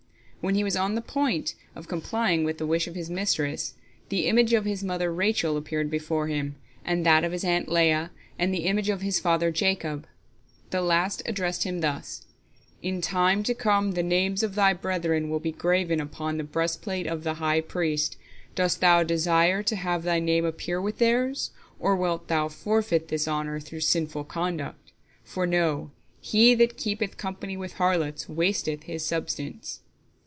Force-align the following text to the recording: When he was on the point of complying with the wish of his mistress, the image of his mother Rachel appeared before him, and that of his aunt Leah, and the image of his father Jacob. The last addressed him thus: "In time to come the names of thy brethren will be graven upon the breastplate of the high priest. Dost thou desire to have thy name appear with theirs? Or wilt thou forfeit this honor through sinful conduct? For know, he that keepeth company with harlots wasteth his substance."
When 0.43 0.55
he 0.55 0.63
was 0.63 0.75
on 0.75 0.95
the 0.95 1.01
point 1.01 1.53
of 1.75 1.87
complying 1.87 2.43
with 2.43 2.57
the 2.57 2.65
wish 2.65 2.87
of 2.87 2.95
his 2.95 3.11
mistress, 3.11 3.75
the 4.09 4.25
image 4.25 4.53
of 4.53 4.65
his 4.65 4.83
mother 4.83 5.13
Rachel 5.13 5.55
appeared 5.55 5.91
before 5.91 6.29
him, 6.29 6.55
and 6.83 7.05
that 7.05 7.23
of 7.23 7.31
his 7.31 7.43
aunt 7.43 7.69
Leah, 7.69 8.09
and 8.39 8.51
the 8.51 8.65
image 8.65 8.89
of 8.89 9.01
his 9.01 9.19
father 9.19 9.51
Jacob. 9.51 10.07
The 10.71 10.81
last 10.81 11.21
addressed 11.27 11.63
him 11.63 11.81
thus: 11.81 12.25
"In 12.81 13.01
time 13.01 13.43
to 13.43 13.53
come 13.53 13.91
the 13.91 14.01
names 14.01 14.41
of 14.41 14.55
thy 14.55 14.73
brethren 14.73 15.29
will 15.29 15.37
be 15.39 15.51
graven 15.51 16.01
upon 16.01 16.37
the 16.37 16.43
breastplate 16.43 17.05
of 17.05 17.23
the 17.23 17.35
high 17.35 17.61
priest. 17.61 18.17
Dost 18.55 18.81
thou 18.81 19.03
desire 19.03 19.61
to 19.61 19.75
have 19.75 20.01
thy 20.01 20.19
name 20.19 20.43
appear 20.43 20.81
with 20.81 20.97
theirs? 20.97 21.51
Or 21.79 21.95
wilt 21.95 22.29
thou 22.29 22.47
forfeit 22.47 23.09
this 23.09 23.27
honor 23.27 23.59
through 23.59 23.81
sinful 23.81 24.23
conduct? 24.23 24.91
For 25.23 25.45
know, 25.45 25.91
he 26.19 26.55
that 26.55 26.77
keepeth 26.77 27.17
company 27.17 27.55
with 27.57 27.73
harlots 27.73 28.27
wasteth 28.27 28.85
his 28.85 29.05
substance." 29.05 29.81